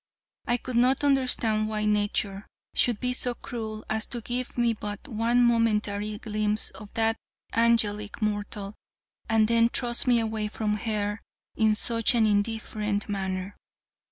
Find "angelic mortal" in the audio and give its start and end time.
7.53-8.73